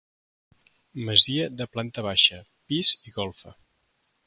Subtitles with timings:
[1.09, 2.41] Masia de planta baixa,
[2.73, 3.57] pis i golfa.